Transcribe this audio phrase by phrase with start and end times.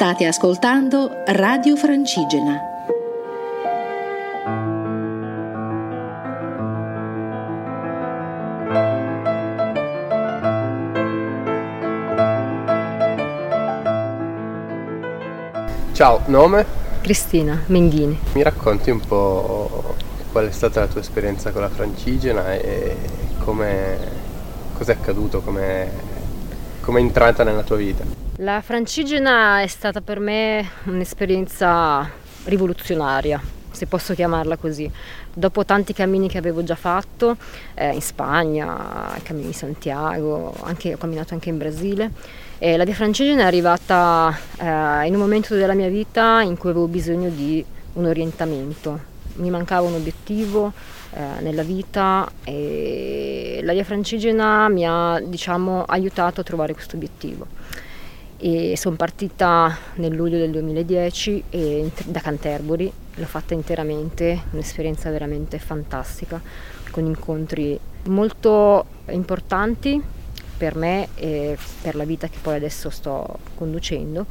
[0.00, 2.58] State ascoltando Radio Francigena.
[15.92, 16.64] Ciao, nome?
[17.02, 18.18] Cristina Menghini.
[18.32, 19.96] Mi racconti un po'
[20.32, 22.96] qual è stata la tua esperienza con la Francigena e
[23.40, 23.98] come
[24.72, 25.90] cos'è accaduto, come
[26.80, 28.19] è entrata nella tua vita?
[28.42, 32.08] La Francigena è stata per me un'esperienza
[32.44, 33.38] rivoluzionaria,
[33.70, 34.90] se posso chiamarla così.
[35.30, 37.36] Dopo tanti cammini che avevo già fatto
[37.74, 42.12] eh, in Spagna, cammini di Santiago, anche, ho camminato anche in Brasile,
[42.56, 46.70] e la via Francigena è arrivata eh, in un momento della mia vita in cui
[46.70, 47.62] avevo bisogno di
[47.92, 49.00] un orientamento,
[49.34, 50.72] mi mancava un obiettivo
[51.12, 57.59] eh, nella vita e la via Francigena mi ha diciamo, aiutato a trovare questo obiettivo.
[58.42, 65.58] E sono partita nel luglio del 2010 e, da Canterbury, l'ho fatta interamente, un'esperienza veramente
[65.58, 66.40] fantastica,
[66.90, 70.02] con incontri molto importanti
[70.56, 74.24] per me e per la vita che poi adesso sto conducendo.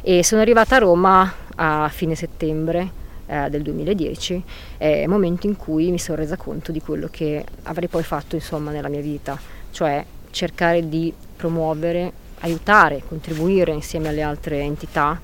[0.00, 2.90] E sono arrivata a Roma a fine settembre
[3.26, 4.44] eh, del 2010,
[4.76, 8.36] è il momento in cui mi sono resa conto di quello che avrei poi fatto
[8.36, 9.36] insomma nella mia vita,
[9.72, 15.20] cioè cercare di promuovere, aiutare, contribuire insieme alle altre entità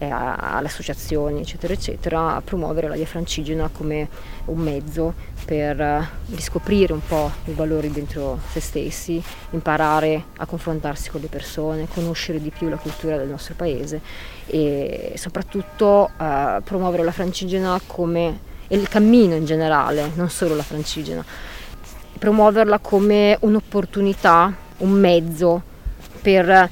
[0.00, 4.08] eh, alle associazioni, eccetera, eccetera, a promuovere la via francigena come
[4.46, 5.12] un mezzo
[5.44, 11.26] per eh, riscoprire un po' i valori dentro se stessi, imparare a confrontarsi con le
[11.26, 14.00] persone, conoscere di più la cultura del nostro paese
[14.46, 21.22] e soprattutto eh, promuovere la francigena come il cammino in generale, non solo la francigena,
[22.18, 25.68] promuoverla come un'opportunità, un mezzo
[26.20, 26.68] per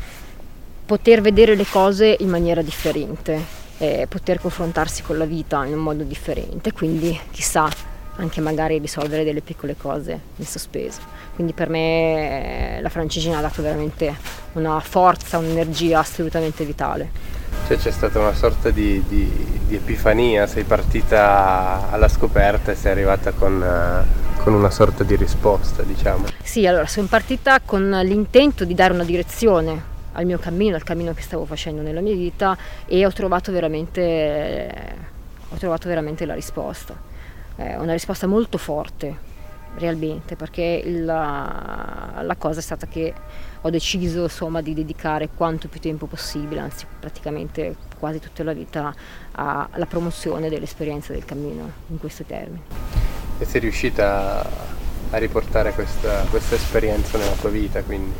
[0.86, 3.44] poter vedere le cose in maniera differente,
[3.78, 7.68] eh, poter confrontarsi con la vita in un modo differente, quindi chissà
[8.16, 11.00] anche magari risolvere delle piccole cose in sospeso.
[11.34, 14.12] Quindi per me eh, la francigena ha dato veramente
[14.54, 17.10] una forza, un'energia assolutamente vitale.
[17.68, 22.92] Cioè c'è stata una sorta di, di, di epifania, sei partita alla scoperta e sei
[22.92, 26.24] arrivata con, uh, con una sorta di risposta, diciamo.
[26.48, 29.82] Sì, allora sono partita con l'intento di dare una direzione
[30.12, 34.96] al mio cammino, al cammino che stavo facendo nella mia vita e ho trovato veramente,
[35.46, 36.98] ho trovato veramente la risposta.
[37.54, 39.14] Eh, una risposta molto forte,
[39.76, 43.12] realmente, perché la, la, cosa è stata che
[43.60, 48.94] ho deciso insomma, di dedicare quanto più tempo possibile, anzi praticamente quasi tutta la vita,
[49.32, 52.62] alla promozione dell'esperienza del cammino in questi termini.
[53.38, 54.77] E sei riuscita
[55.10, 58.12] a riportare questa, questa esperienza nella tua vita, quindi?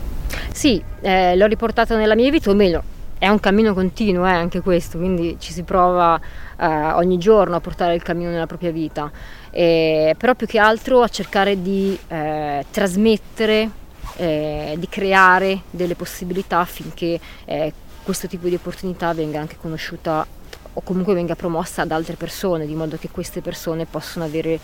[0.53, 2.83] Sì, eh, l'ho riportata nella mia vita, o meglio,
[3.19, 6.19] è un cammino continuo eh, anche questo, quindi ci si prova
[6.59, 9.11] eh, ogni giorno a portare il cammino nella propria vita,
[9.51, 13.71] eh, però più che altro a cercare di eh, trasmettere,
[14.17, 17.73] eh, di creare delle possibilità affinché eh,
[18.03, 20.27] questo tipo di opportunità venga anche conosciuta
[20.73, 24.61] o comunque venga promossa ad altre persone, di modo che queste persone possano avere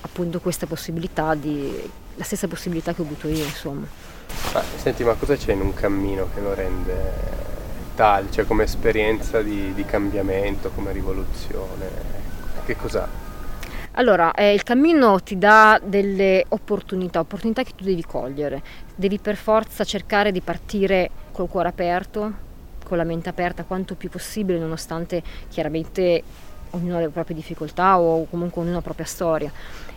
[0.00, 3.86] appunto questa possibilità di, la stessa possibilità che ho avuto io, insomma.
[4.52, 7.12] Ma, senti, ma cosa c'è in un cammino che lo rende
[7.94, 12.16] tale, cioè come esperienza di, di cambiamento, come rivoluzione?
[12.64, 13.26] Che cos'ha?
[13.92, 18.62] Allora, eh, il cammino ti dà delle opportunità, opportunità che tu devi cogliere.
[18.94, 22.32] Devi per forza cercare di partire col cuore aperto,
[22.84, 26.22] con la mente aperta quanto più possibile, nonostante chiaramente
[26.70, 29.52] ognuno ha le proprie difficoltà o comunque ognuno ha la propria storia.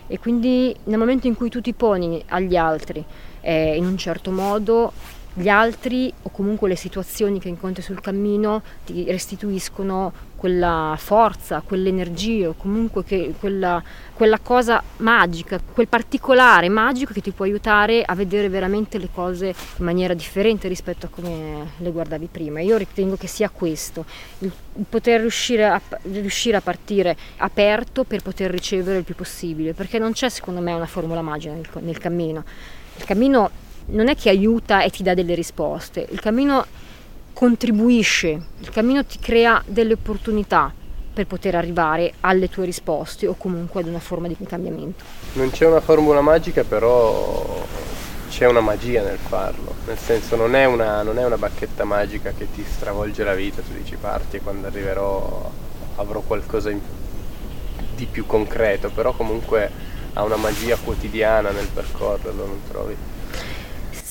[0.06, 3.04] E quindi nel momento in cui tu ti poni agli altri
[3.40, 4.92] eh, in un certo modo,
[5.34, 12.48] gli altri o comunque le situazioni che incontri sul cammino ti restituiscono quella forza, quell'energia
[12.48, 13.80] o comunque che, quella,
[14.12, 19.54] quella, cosa magica, quel particolare magico che ti può aiutare a vedere veramente le cose
[19.76, 22.60] in maniera differente rispetto a come le guardavi prima.
[22.60, 24.04] Io ritengo che sia questo,
[24.38, 24.50] il,
[24.88, 25.80] poter riuscire a,
[26.10, 30.72] riuscire a partire aperto per poter ricevere il più possibile, perché non c'è secondo me
[30.72, 32.42] una formula magica nel, nel cammino.
[32.96, 33.50] Il cammino
[33.92, 36.64] non è che aiuta e ti dà delle risposte, il cammino
[37.32, 38.28] contribuisce,
[38.58, 40.72] il cammino ti crea delle opportunità
[41.12, 45.04] per poter arrivare alle tue risposte o comunque ad una forma di cambiamento.
[45.34, 47.64] Non c'è una formula magica, però
[48.30, 52.32] c'è una magia nel farlo, nel senso non è una, non è una bacchetta magica
[52.36, 55.50] che ti stravolge la vita, tu dici parti e quando arriverò
[55.96, 59.70] avrò qualcosa di più concreto, però comunque
[60.14, 62.96] ha una magia quotidiana nel percorrerlo, non trovi?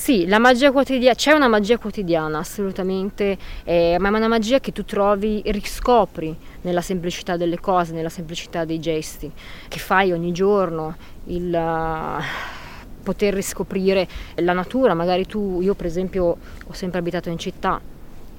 [0.02, 4.72] Sì, la magia quotidiana, c'è una magia quotidiana assolutamente, eh, ma è una magia che
[4.72, 9.30] tu trovi riscopri nella semplicità delle cose, nella semplicità dei gesti
[9.68, 10.96] che fai ogni giorno,
[11.26, 12.20] il uh,
[13.00, 14.08] poter riscoprire
[14.38, 16.24] la natura, magari tu, io per esempio
[16.66, 17.80] ho sempre abitato in città,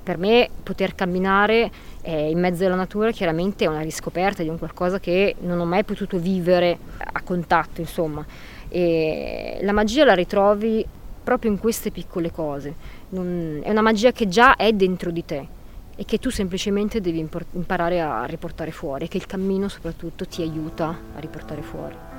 [0.04, 1.72] per me poter camminare
[2.02, 5.66] eh, in mezzo alla natura chiaramente è una riscoperta di un qualcosa che non ho
[5.66, 8.26] mai potuto vivere a contatto, insomma.
[8.68, 10.86] E la magia la ritrovi
[11.24, 12.76] proprio in queste piccole cose.
[13.10, 15.48] Non, è una magia che già è dentro di te
[15.96, 20.42] e che tu semplicemente devi impor- imparare a riportare fuori che il cammino soprattutto ti
[20.42, 22.13] aiuta a riportare fuori.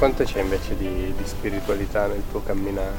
[0.00, 2.96] Quanto c'è invece di, di spiritualità nel tuo camminare?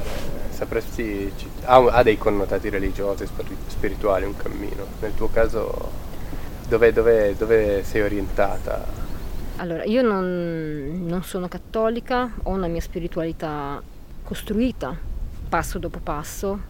[0.50, 1.32] Sapresti,
[1.64, 3.26] ha, ha, dei connotati religiosi,
[3.66, 4.86] spirituali un cammino?
[5.00, 5.90] Nel tuo caso
[6.68, 8.86] dove, dove, dove sei orientata?
[9.56, 13.82] Allora, io non, non sono cattolica, ho una mia spiritualità
[14.22, 14.96] costruita
[15.48, 16.60] passo dopo passo,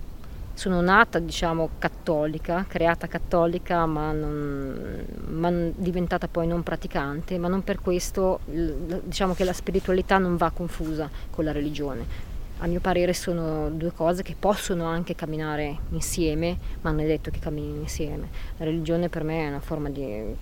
[0.63, 7.65] sono nata diciamo cattolica, creata cattolica ma, non, ma diventata poi non praticante, ma non
[7.65, 12.31] per questo diciamo che la spiritualità non va confusa con la religione.
[12.59, 17.33] A mio parere sono due cose che possono anche camminare insieme, ma non è detto
[17.33, 18.29] che camminino insieme.
[18.59, 20.33] La religione per me è una forma di,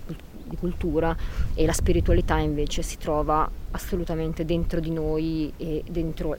[0.43, 1.17] di cultura
[1.55, 6.37] e la spiritualità invece si trova assolutamente dentro di noi e dentro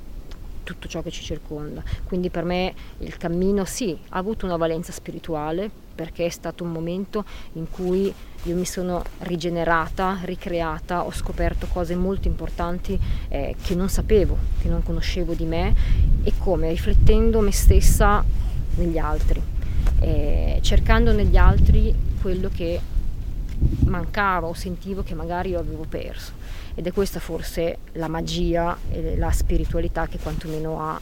[0.62, 1.82] tutto ciò che ci circonda.
[2.04, 6.72] Quindi per me il cammino sì, ha avuto una valenza spirituale perché è stato un
[6.72, 7.24] momento
[7.54, 8.12] in cui
[8.44, 12.98] io mi sono rigenerata, ricreata, ho scoperto cose molto importanti
[13.28, 15.74] eh, che non sapevo, che non conoscevo di me
[16.24, 18.24] e come riflettendo me stessa
[18.76, 19.40] negli altri,
[20.00, 22.80] eh, cercando negli altri quello che
[23.84, 26.32] mancava o sentivo che magari io avevo perso
[26.74, 31.00] ed è questa forse la magia e la spiritualità che quantomeno ha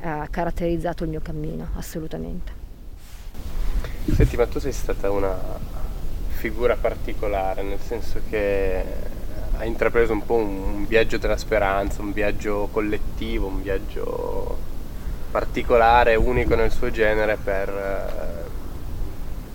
[0.00, 2.62] eh, caratterizzato il mio cammino, assolutamente.
[4.12, 5.36] Senti, ma tu sei stata una
[6.28, 8.84] figura particolare, nel senso che
[9.56, 14.58] hai intrapreso un po' un, un viaggio della speranza, un viaggio collettivo, un viaggio
[15.30, 18.50] particolare, unico nel suo genere per eh,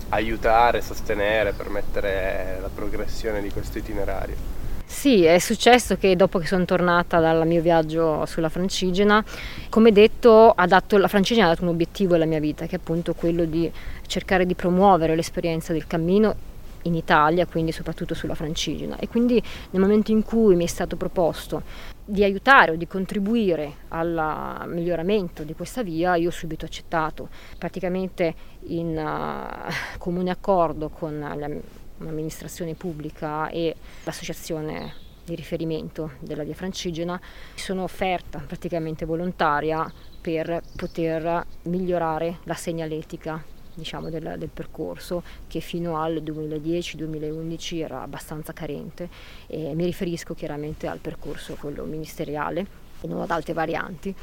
[0.09, 4.58] aiutare, sostenere, permettere la progressione di questo itinerario.
[4.91, 9.24] Sì, è successo che dopo che sono tornata dal mio viaggio sulla Francigena,
[9.69, 13.13] come detto, dato, la Francigena ha dato un obiettivo alla mia vita, che è appunto
[13.13, 13.71] quello di
[14.07, 16.36] cercare di promuovere l'esperienza del cammino
[16.81, 18.97] in Italia, quindi soprattutto sulla Francigena.
[18.97, 21.62] E quindi nel momento in cui mi è stato proposto
[22.03, 28.33] di aiutare o di contribuire al miglioramento di questa via, io ho subito accettato, praticamente
[28.68, 31.21] in uh, comune accordo con
[32.00, 40.62] un'amministrazione pubblica e l'associazione di riferimento della via Francigena, mi sono offerta praticamente volontaria per
[40.75, 43.42] poter migliorare la segnaletica
[43.74, 49.10] diciamo, del, del, percorso che fino al 2010-2011 era abbastanza carente
[49.48, 54.13] e mi riferisco chiaramente al percorso quello ministeriale e non ad altre varianti.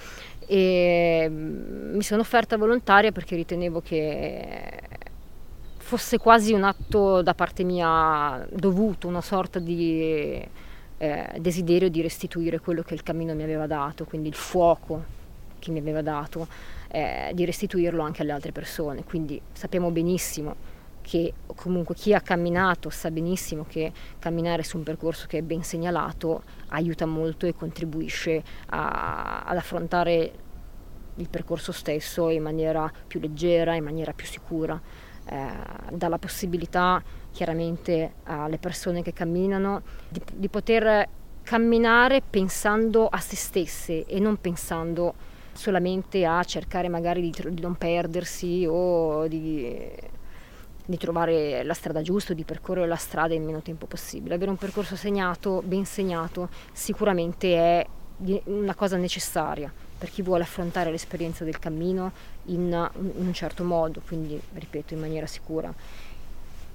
[0.46, 4.80] E mm, mi sono offerta volontaria perché ritenevo che
[5.86, 10.44] fosse quasi un atto da parte mia dovuto, una sorta di
[10.98, 15.04] eh, desiderio di restituire quello che il cammino mi aveva dato, quindi il fuoco
[15.60, 16.48] che mi aveva dato,
[16.88, 19.04] eh, di restituirlo anche alle altre persone.
[19.04, 20.56] Quindi sappiamo benissimo
[21.02, 25.62] che comunque chi ha camminato sa benissimo che camminare su un percorso che è ben
[25.62, 30.32] segnalato aiuta molto e contribuisce a, ad affrontare
[31.14, 35.48] il percorso stesso in maniera più leggera, in maniera più sicura eh,
[35.92, 37.02] dà la possibilità
[37.32, 41.08] chiaramente alle persone che camminano di, di poter
[41.42, 45.14] camminare pensando a se stesse e non pensando
[45.52, 49.88] solamente a cercare magari di, di non perdersi o di,
[50.84, 54.34] di, trovare la strada giusta, di percorrere la strada in meno tempo possibile.
[54.34, 57.86] Avere un percorso segnato, ben segnato, sicuramente è
[58.44, 62.12] una cosa necessaria per chi vuole affrontare l'esperienza del cammino
[62.46, 65.72] in, un certo modo, quindi ripeto in maniera sicura.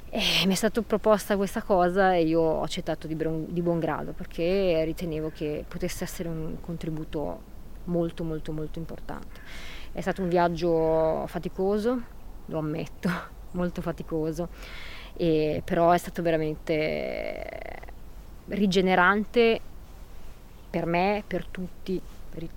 [0.09, 4.11] E mi è stata proposta questa cosa e io ho accettato di, di buon grado
[4.11, 7.49] perché ritenevo che potesse essere un contributo
[7.85, 9.39] molto molto molto importante.
[9.91, 12.01] È stato un viaggio faticoso,
[12.45, 13.09] lo ammetto,
[13.51, 14.49] molto faticoso,
[15.15, 17.79] e, però è stato veramente
[18.47, 19.59] rigenerante
[20.69, 22.01] per me, per tutti,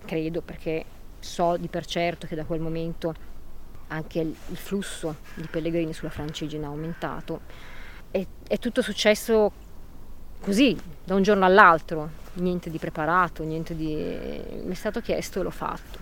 [0.04, 0.85] credo, perché
[1.19, 3.14] so di per certo che da quel momento
[3.88, 7.40] anche il, flusso di pellegrini sulla Francigena è aumentato.
[8.11, 9.52] E, è tutto successo
[10.40, 13.95] così, da un giorno all'altro, niente di preparato, niente di...
[13.95, 15.99] mi è stato chiesto e l'ho fatto.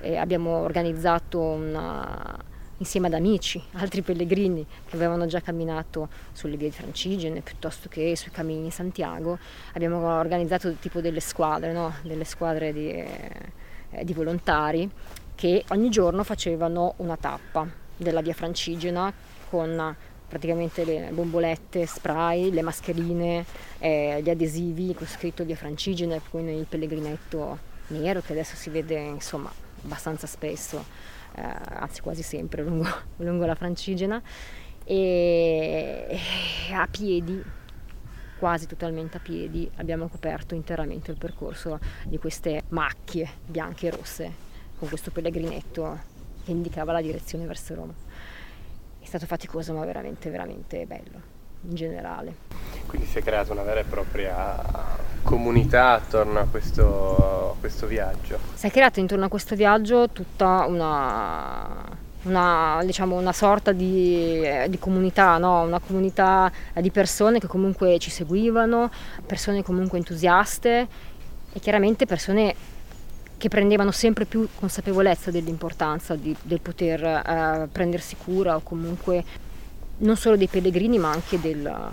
[0.00, 2.38] E abbiamo organizzato una,
[2.78, 8.16] insieme ad amici, altri pellegrini che avevano già camminato sulle vie di Francigene piuttosto che
[8.16, 9.38] sui cammini di Santiago,
[9.74, 11.94] abbiamo organizzato tipo delle squadre, no?
[12.02, 14.90] delle squadre di, eh, di volontari
[15.34, 17.66] che ogni giorno facevano una tappa
[17.96, 19.12] della via Francigena
[19.48, 19.96] con
[20.28, 23.44] praticamente le bombolette, spray, le mascherine,
[23.78, 27.58] eh, gli adesivi con scritto via Francigena e poi il pellegrinetto
[27.88, 29.50] nero che adesso si vede insomma
[29.84, 30.84] abbastanza spesso
[31.34, 32.86] eh, anzi quasi sempre lungo,
[33.18, 34.20] lungo la Francigena,
[34.84, 36.06] e,
[36.68, 37.42] e a piedi
[38.38, 44.32] quasi totalmente a piedi abbiamo coperto interamente il percorso di queste macchie bianche e rosse
[44.78, 45.98] con questo pellegrinetto
[46.44, 47.94] che indicava la direzione verso Roma.
[49.00, 51.27] È stato faticoso ma veramente veramente bello
[51.62, 52.46] in generale.
[52.86, 54.56] Quindi si è creata una vera e propria
[55.22, 58.38] comunità attorno a questo, a questo viaggio.
[58.54, 61.84] Si è creata intorno a questo viaggio tutta una,
[62.22, 65.62] una, diciamo, una sorta di, di comunità, no?
[65.62, 68.90] una comunità di persone che comunque ci seguivano,
[69.26, 70.88] persone comunque entusiaste
[71.52, 72.54] e chiaramente persone
[73.36, 79.24] che prendevano sempre più consapevolezza dell'importanza di, del poter eh, prendersi cura o comunque
[79.98, 81.90] non solo dei pellegrini ma anche del,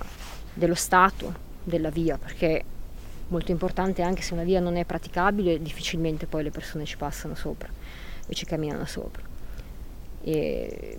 [0.54, 2.64] dello stato della via, perché
[3.30, 7.36] molto importante anche se una via non è praticabile, difficilmente poi le persone ci passano
[7.36, 7.70] sopra
[8.28, 9.24] e ci camminano sopra.
[10.22, 10.98] E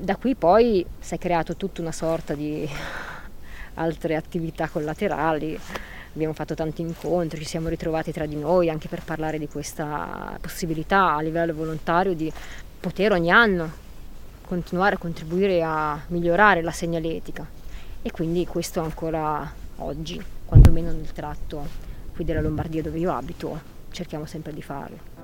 [0.00, 2.68] da qui poi si è creato tutta una sorta di
[3.74, 5.58] altre attività collaterali,
[6.14, 10.38] abbiamo fatto tanti incontri, ci siamo ritrovati tra di noi anche per parlare di questa
[10.40, 12.32] possibilità a livello volontario di
[12.80, 13.84] poter ogni anno
[14.46, 17.46] continuare a contribuire a migliorare la segnaletica
[18.00, 21.66] e quindi questo ancora oggi, quantomeno nel tratto
[22.14, 23.60] qui della Lombardia dove io abito,
[23.90, 25.15] cerchiamo sempre di farlo.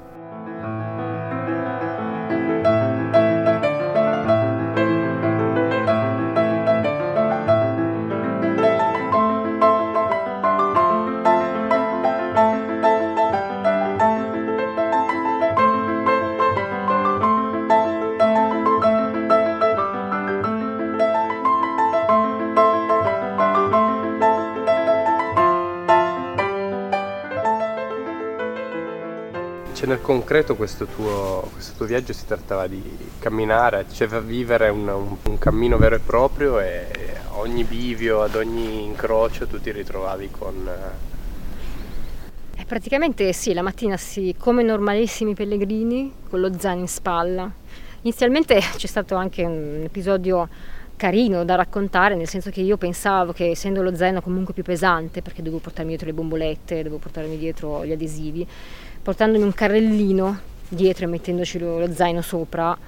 [29.92, 32.82] Nel concreto questo tuo, questo tuo, viaggio si trattava di
[33.18, 36.86] camminare, cioè vivere un, un, un, cammino vero e proprio e
[37.32, 40.68] ogni bivio, ad ogni incrocio tu ti ritrovavi con...
[42.56, 47.50] Eh, eh praticamente sì, la mattina sì, come normalissimi pellegrini, con lo zaino in spalla.
[48.02, 50.48] Inizialmente c'è stato anche un episodio
[51.02, 55.20] carino da raccontare, nel senso che io pensavo che essendo lo zaino comunque più pesante,
[55.20, 58.46] perché dovevo portarmi dietro le bombolette, dovevo portarmi dietro gli adesivi,
[59.02, 62.78] portandomi un carrellino dietro e mettendoci lo, lo zaino sopra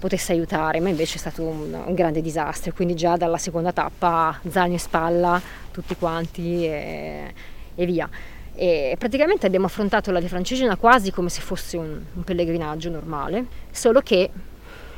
[0.00, 4.36] potesse aiutare, ma invece è stato un, un, grande disastro, quindi già dalla seconda tappa
[4.48, 7.32] zaino in spalla, tutti quanti e,
[7.72, 8.10] e via.
[8.56, 13.46] E praticamente abbiamo affrontato la De Francigena quasi come se fosse un, un pellegrinaggio normale,
[13.70, 14.28] solo che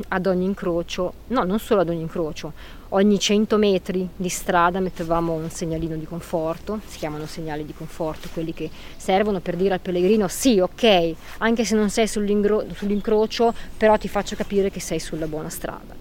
[0.08, 2.52] ad ogni incrocio, no non solo ad ogni incrocio,
[2.90, 8.28] ogni 100 metri di strada mettevamo un segnalino di conforto, si chiamano segnali di conforto,
[8.32, 13.96] quelli che servono per dire al pellegrino sì, ok, anche se non sei sull'incrocio, però
[13.96, 15.94] ti faccio capire che sei sulla buona strada,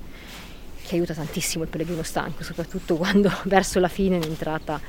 [0.85, 4.79] che aiuta tantissimo il pellegrino stanco, soprattutto quando verso la fine in entrata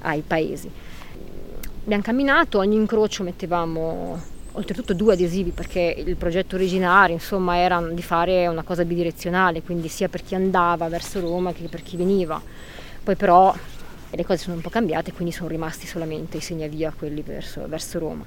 [0.00, 0.70] ai paesi.
[1.84, 8.02] Abbiamo camminato, ogni incrocio mettevamo oltretutto due adesivi perché il progetto originario insomma era di
[8.02, 12.40] fare una cosa bidirezionale, quindi sia per chi andava verso Roma che per chi veniva.
[13.02, 13.54] Poi però
[14.10, 17.98] le cose sono un po' cambiate, quindi sono rimasti solamente i segnavia quelli verso, verso
[17.98, 18.24] Roma.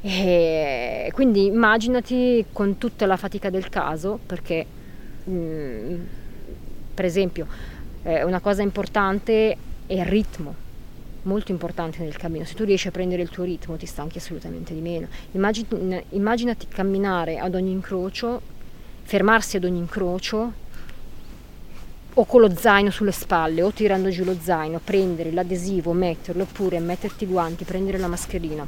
[0.00, 4.66] E quindi immaginati con tutta la fatica del caso, perché
[5.24, 6.00] mh, mm,
[6.94, 7.46] per esempio
[8.02, 10.62] eh, una cosa importante è il ritmo
[11.24, 12.44] molto importante nel cammino.
[12.44, 15.08] Se tu riesci a prendere il tuo ritmo ti stanchi assolutamente di meno.
[15.32, 18.40] Immagin- immaginati camminare ad ogni incrocio,
[19.02, 20.52] fermarsi ad ogni incrocio
[22.16, 26.78] o con lo zaino sulle spalle o tirando giù lo zaino, prendere l'adesivo, metterlo oppure
[26.78, 28.66] metterti i guanti, prendere la mascherina,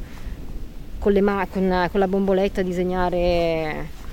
[0.99, 4.05] con, ma- con, con la bomboletta disegnare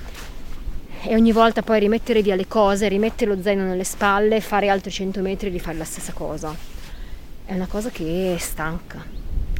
[1.06, 4.90] e ogni volta poi rimettere via le cose, rimettere lo zaino nelle spalle, fare altri
[4.90, 6.73] 100 metri e rifare la stessa cosa.
[7.46, 9.04] È una cosa che stanca,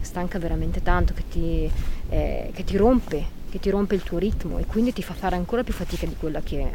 [0.00, 1.70] stanca veramente tanto, che ti,
[2.08, 5.36] eh, che ti rompe, che ti rompe il tuo ritmo e quindi ti fa fare
[5.36, 6.66] ancora più fatica di quella che,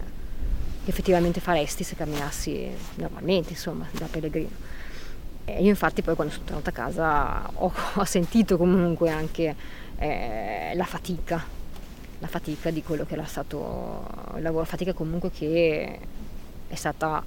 [0.83, 4.51] che effettivamente faresti se camminassi normalmente, insomma, da pellegrino.
[5.45, 9.55] E io infatti poi quando sono tornata a casa ho, ho sentito comunque anche
[9.97, 11.43] eh, la fatica,
[12.19, 15.99] la fatica di quello che era stato il lavoro, fatica comunque che
[16.67, 17.23] è stata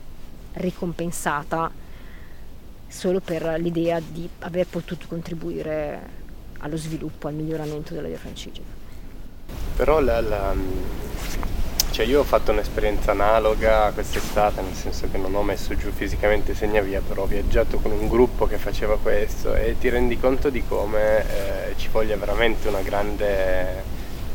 [0.52, 1.81] ricompensata
[2.92, 6.20] solo per l'idea di aver potuto contribuire
[6.58, 8.18] allo sviluppo, al miglioramento della via.
[9.76, 10.54] Però la, la,
[11.90, 16.54] cioè io ho fatto un'esperienza analoga quest'estate, nel senso che non ho messo giù fisicamente
[16.54, 20.62] segnavia, però ho viaggiato con un gruppo che faceva questo e ti rendi conto di
[20.66, 23.82] come eh, ci voglia veramente una grande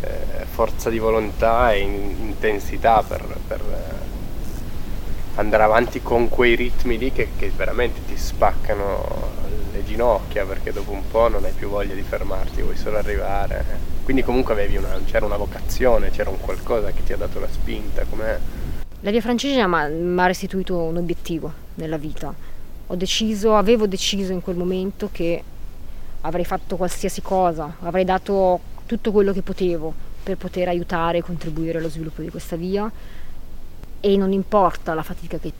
[0.01, 3.61] eh, forza di volontà e in, intensità per, per
[5.37, 9.35] andare avanti con quei ritmi lì che, che, veramente ti spaccano
[9.71, 13.95] le ginocchia perché dopo un po' non hai più voglia di fermarti, vuoi solo arrivare.
[14.03, 18.03] Quindi comunque una, c'era una vocazione, c'era un qualcosa che ti ha dato la spinta.
[18.09, 18.39] Com'è?
[19.01, 22.33] La via francese mi ha restituito un obiettivo nella vita.
[22.87, 25.43] Ho deciso, avevo deciso in quel momento che
[26.21, 31.77] avrei fatto qualsiasi cosa, avrei dato tutto quello che potevo per poter aiutare e contribuire
[31.77, 32.91] allo sviluppo di questa via
[33.99, 35.51] e non importa la fatica che,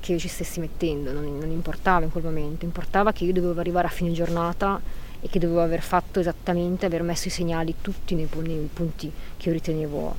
[0.00, 3.60] che io ci stessi mettendo, non, non, importava in quel momento, importava che io dovevo
[3.60, 4.80] arrivare a fine giornata
[5.20, 9.48] e che dovevo aver fatto esattamente, aver messo i segnali tutti nei, nei punti che
[9.48, 10.14] io ritenevo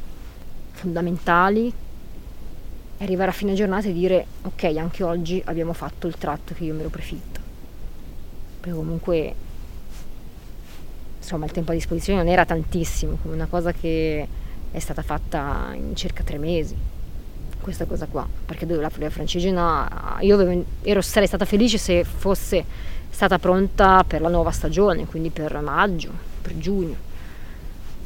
[0.72, 1.74] fondamentali
[3.00, 6.64] e arrivare a fine giornata e dire ok, anche oggi abbiamo fatto il tratto che
[6.64, 7.40] io mi ero prefitto.
[8.60, 9.36] Perché comunque
[11.18, 14.28] insomma il tempo a disposizione non era tantissimo, come una cosa che
[14.70, 16.96] è stata fatta in circa tre mesi
[17.68, 22.63] questa cosa qua, perché la, la francigena, io avevo, ero, sarei stata felice se fosse
[23.10, 26.96] stata pronta per la nuova stagione, quindi per maggio, per giugno,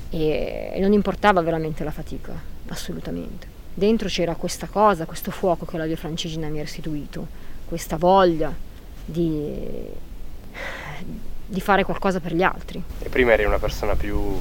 [0.10, 2.34] e, e non importava veramente la fatica,
[2.70, 3.46] assolutamente.
[3.72, 7.28] Dentro c'era questa cosa, questo fuoco che la via francigena mi ha restituito,
[7.68, 8.52] questa voglia
[9.06, 9.86] di,
[11.46, 12.82] di fare qualcosa per gli altri.
[12.98, 14.40] E prima eri una persona più,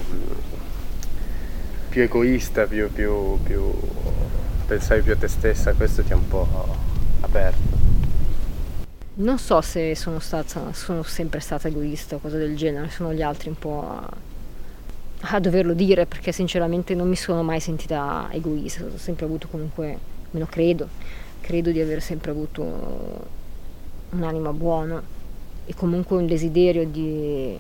[1.91, 3.71] più egoista, più, più, più
[4.71, 6.47] pensavi più a te stessa, questo ti ha un po'
[7.23, 7.79] aperto.
[9.15, 13.21] Non so se sono, stata, sono sempre stata egoista o cosa del genere, sono gli
[13.21, 14.09] altri un po' a,
[15.35, 19.99] a doverlo dire perché sinceramente non mi sono mai sentita egoista, ho sempre avuto comunque,
[20.31, 20.89] me lo credo,
[21.41, 23.27] credo di aver sempre avuto
[24.11, 25.03] un'anima buona
[25.67, 27.59] e comunque un desiderio di,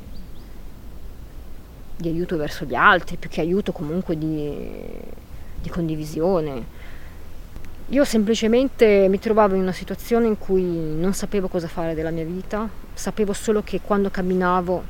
[1.96, 4.56] di aiuto verso gli altri, più che aiuto comunque di,
[5.60, 6.78] di condivisione
[7.90, 12.24] io semplicemente mi trovavo in una situazione in cui non sapevo cosa fare della mia
[12.24, 14.82] vita, sapevo solo che quando camminavo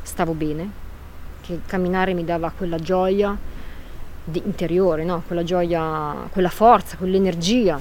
[0.00, 0.70] stavo bene,
[1.42, 3.36] che camminare mi dava quella gioia
[4.32, 5.22] interiore, no?
[5.26, 7.78] quella gioia, quella forza, quell'energia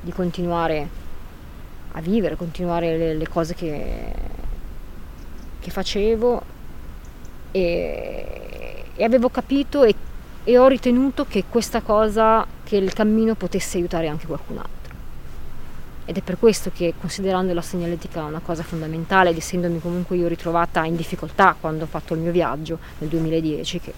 [0.00, 0.88] di continuare
[1.92, 4.14] a vivere, continuare le, le cose che,
[5.60, 6.42] che facevo
[7.50, 9.94] e, e avevo capito e
[10.48, 14.94] e ho ritenuto che questa cosa, che il cammino potesse aiutare anche qualcun altro.
[16.04, 20.28] Ed è per questo che considerando la segnaletica una cosa fondamentale ed essendomi comunque io
[20.28, 23.92] ritrovata in difficoltà quando ho fatto il mio viaggio nel 2010, che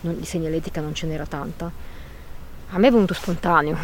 [0.00, 1.70] non, di segnaletica non ce n'era tanta,
[2.70, 3.76] a me è venuto spontaneo,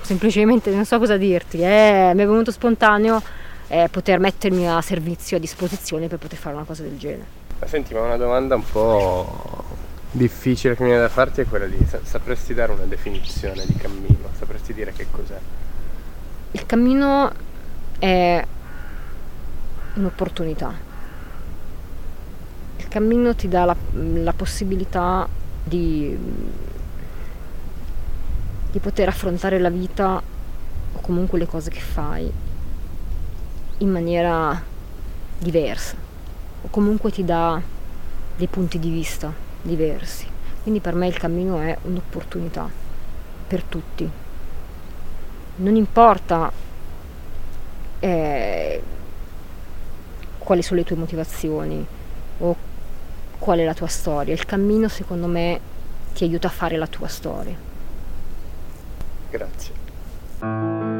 [0.00, 3.20] semplicemente non so cosa dirti, eh, mi è venuto spontaneo
[3.66, 7.40] eh, poter mettermi a servizio, a disposizione per poter fare una cosa del genere.
[7.64, 9.80] Senti, ma una domanda un po'
[10.12, 14.28] difficile che mi viene da farti è quella di sapresti dare una definizione di cammino,
[14.36, 15.38] sapresti dire che cos'è?
[16.52, 17.32] Il cammino
[17.98, 18.44] è
[19.94, 20.90] un'opportunità.
[22.76, 25.26] Il cammino ti dà la, la possibilità
[25.64, 26.16] di,
[28.70, 30.22] di poter affrontare la vita
[30.94, 32.30] o comunque le cose che fai
[33.78, 34.62] in maniera
[35.38, 35.96] diversa
[36.60, 37.60] o comunque ti dà
[38.36, 40.26] dei punti di vista diversi.
[40.62, 42.68] Quindi per me il cammino è un'opportunità
[43.46, 44.08] per tutti.
[45.56, 46.50] Non importa
[47.98, 48.82] eh,
[50.38, 51.86] quali sono le tue motivazioni
[52.38, 52.56] o
[53.38, 54.32] qual è la tua storia.
[54.32, 55.60] Il cammino secondo me
[56.14, 57.56] ti aiuta a fare la tua storia.
[59.30, 60.91] Grazie.